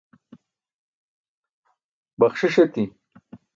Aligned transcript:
baxṣiṣ 2.19 2.55
eti 2.63 2.85